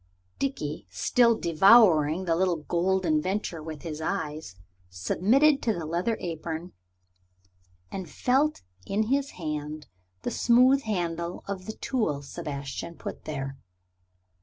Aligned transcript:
Dickie, 0.39 0.87
still 0.89 1.37
devouring 1.37 2.25
the 2.25 2.35
little 2.35 2.55
Golden 2.55 3.21
Venture 3.21 3.61
with 3.61 3.83
his 3.83 4.01
eyes, 4.01 4.55
submitted 4.89 5.61
to 5.61 5.73
the 5.73 5.85
leather 5.85 6.17
apron, 6.19 6.73
and 7.91 8.09
felt 8.09 8.63
in 8.87 9.03
his 9.13 9.29
hand 9.37 9.85
the 10.23 10.31
smooth 10.31 10.81
handle 10.81 11.43
of 11.47 11.67
the 11.67 11.73
tool 11.73 12.23
Sebastian 12.23 12.95
put 12.95 13.25
there. 13.25 13.59